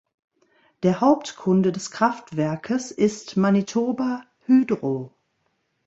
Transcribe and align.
Der 0.81 0.99
Hauptkunde 0.99 1.71
des 1.71 1.91
Kraftwerkes 1.91 2.89
ist 2.89 3.37
Manitoba 3.37 4.23
Hydro. 4.47 5.15